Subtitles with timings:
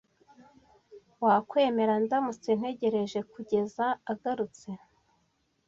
[1.23, 4.69] Wakwemera ndamutse ntegereje kugeza agarutse?